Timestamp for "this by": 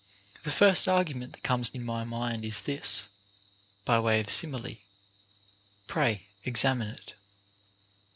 2.61-3.99